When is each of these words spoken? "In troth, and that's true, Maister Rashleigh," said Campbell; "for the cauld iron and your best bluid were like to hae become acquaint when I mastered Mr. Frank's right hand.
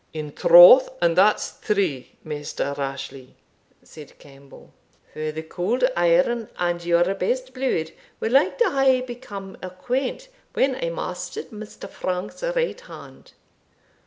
"In 0.13 0.31
troth, 0.33 0.89
and 0.99 1.15
that's 1.15 1.59
true, 1.61 2.05
Maister 2.23 2.73
Rashleigh," 2.75 3.35
said 3.83 4.17
Campbell; 4.17 4.71
"for 5.13 5.31
the 5.31 5.43
cauld 5.43 5.83
iron 5.95 6.49
and 6.57 6.83
your 6.83 7.13
best 7.13 7.53
bluid 7.53 7.91
were 8.19 8.31
like 8.31 8.57
to 8.57 8.71
hae 8.71 9.01
become 9.01 9.57
acquaint 9.61 10.27
when 10.53 10.73
I 10.83 10.89
mastered 10.89 11.51
Mr. 11.51 11.87
Frank's 11.87 12.41
right 12.41 12.81
hand. 12.81 13.33